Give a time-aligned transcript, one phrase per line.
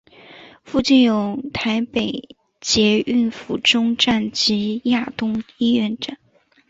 [0.63, 2.27] 附近有台北
[2.59, 6.17] 捷运府中站及亚东医院站。